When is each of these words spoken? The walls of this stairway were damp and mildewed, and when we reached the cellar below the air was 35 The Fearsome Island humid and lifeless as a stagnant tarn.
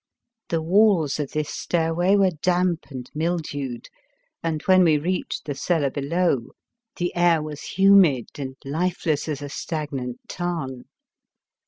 The 0.49 0.63
walls 0.63 1.19
of 1.19 1.29
this 1.33 1.51
stairway 1.55 2.15
were 2.15 2.31
damp 2.41 2.85
and 2.89 3.07
mildewed, 3.13 3.87
and 4.41 4.59
when 4.63 4.83
we 4.83 4.97
reached 4.97 5.45
the 5.45 5.53
cellar 5.53 5.91
below 5.91 6.53
the 6.95 7.15
air 7.15 7.39
was 7.39 7.61
35 7.61 7.61
The 7.61 7.67
Fearsome 7.69 7.85
Island 7.85 8.03
humid 8.03 8.27
and 8.39 8.55
lifeless 8.65 9.27
as 9.27 9.41
a 9.43 9.49
stagnant 9.49 10.17
tarn. 10.27 10.85